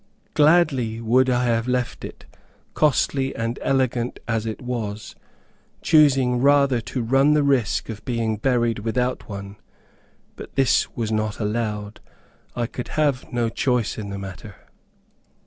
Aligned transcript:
Gladly 0.33 0.99
would 0.99 1.29
I 1.29 1.43
have 1.43 1.67
left 1.67 2.03
it, 2.03 2.25
costly 2.73 3.35
and 3.35 3.59
elegant 3.61 4.19
as 4.27 4.47
it 4.47 4.59
was, 4.59 5.15
choosing 5.83 6.39
rather 6.41 6.81
to 6.81 7.03
run 7.03 7.35
the 7.35 7.43
risk 7.43 7.87
of 7.87 8.03
being 8.03 8.37
buried 8.37 8.79
without 8.79 9.29
one, 9.29 9.57
but 10.35 10.55
this 10.55 10.89
was 10.97 11.11
not 11.11 11.39
allowed. 11.39 11.99
I 12.55 12.65
could 12.65 12.87
have 12.87 13.31
no 13.31 13.47
choice 13.47 13.99
in 13.99 14.09
the 14.09 14.17
matter. 14.17 14.55